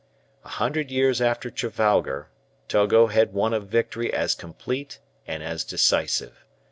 [0.43, 2.27] A hundred years after Trafalgar
[2.67, 6.43] Togo had won a victory as complete and as decisive.